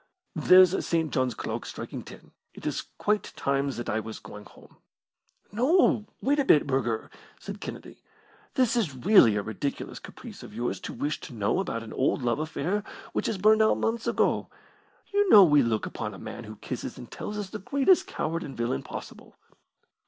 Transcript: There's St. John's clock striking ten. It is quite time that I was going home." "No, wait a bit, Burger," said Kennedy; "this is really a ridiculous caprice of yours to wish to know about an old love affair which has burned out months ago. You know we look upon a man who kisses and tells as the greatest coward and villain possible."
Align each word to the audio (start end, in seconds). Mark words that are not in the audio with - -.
There's 0.35 0.83
St. 0.83 1.13
John's 1.13 1.35
clock 1.35 1.63
striking 1.63 2.01
ten. 2.01 2.31
It 2.55 2.65
is 2.65 2.85
quite 2.97 3.31
time 3.35 3.69
that 3.69 3.87
I 3.87 3.99
was 3.99 4.17
going 4.17 4.45
home." 4.45 4.77
"No, 5.51 6.07
wait 6.21 6.39
a 6.39 6.43
bit, 6.43 6.65
Burger," 6.65 7.11
said 7.39 7.61
Kennedy; 7.61 8.01
"this 8.55 8.75
is 8.75 8.95
really 8.95 9.35
a 9.35 9.43
ridiculous 9.43 9.99
caprice 9.99 10.41
of 10.41 10.55
yours 10.55 10.79
to 10.79 10.93
wish 10.93 11.19
to 11.19 11.35
know 11.35 11.59
about 11.59 11.83
an 11.83 11.93
old 11.93 12.23
love 12.23 12.39
affair 12.39 12.83
which 13.13 13.27
has 13.27 13.37
burned 13.37 13.61
out 13.61 13.77
months 13.77 14.07
ago. 14.07 14.47
You 15.13 15.29
know 15.29 15.43
we 15.43 15.61
look 15.61 15.85
upon 15.85 16.15
a 16.15 16.17
man 16.17 16.45
who 16.45 16.55
kisses 16.55 16.97
and 16.97 17.11
tells 17.11 17.37
as 17.37 17.51
the 17.51 17.59
greatest 17.59 18.07
coward 18.07 18.41
and 18.43 18.57
villain 18.57 18.81
possible." 18.81 19.37